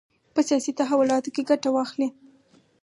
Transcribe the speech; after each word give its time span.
په 0.33 0.41
سیاسي 0.47 0.71
تحولاتو 0.79 1.29
کې 1.35 1.47
ګټه 1.49 1.69
واخلي. 1.73 2.07